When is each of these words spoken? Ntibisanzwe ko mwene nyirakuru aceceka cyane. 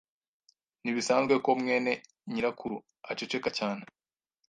Ntibisanzwe 0.81 1.33
ko 1.45 1.49
mwene 1.61 1.91
nyirakuru 2.31 2.75
aceceka 3.11 3.49
cyane. 3.57 3.83